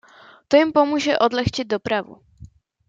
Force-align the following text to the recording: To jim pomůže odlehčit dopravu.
To 0.47 0.57
jim 0.57 0.71
pomůže 0.71 1.17
odlehčit 1.19 1.67
dopravu. 1.67 2.21